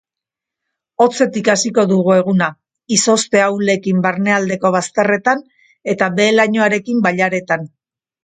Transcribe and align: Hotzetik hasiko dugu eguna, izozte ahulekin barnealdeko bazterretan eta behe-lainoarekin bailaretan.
Hotzetik 1.03 1.49
hasiko 1.51 1.83
dugu 1.91 2.13
eguna, 2.15 2.47
izozte 2.97 3.43
ahulekin 3.49 4.01
barnealdeko 4.07 4.73
bazterretan 4.77 5.45
eta 5.95 6.07
behe-lainoarekin 6.21 7.05
bailaretan. 7.09 7.69